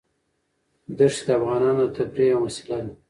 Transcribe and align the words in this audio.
دښتې 0.97 1.23
د 1.27 1.29
افغانانو 1.37 1.83
د 1.89 1.93
تفریح 1.95 2.27
یوه 2.31 2.41
وسیله 2.45 2.77
ده. 2.85 2.93